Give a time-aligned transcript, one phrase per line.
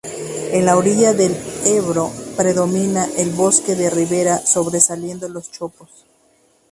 [0.51, 6.07] En la orilla del Ebro, predomina el bosque de ribera sobresaliendo los chopos.